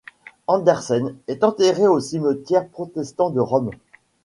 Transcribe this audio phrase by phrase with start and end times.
[0.47, 3.69] Andersen est enterré au Cimetière protestant de Rome.